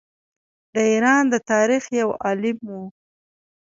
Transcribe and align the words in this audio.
د 0.73 0.75
ایران 0.91 1.23
د 1.29 1.35
تاریخ 1.51 1.83
یو 1.99 2.09
عالم 2.23 2.57
وو. 2.69 2.83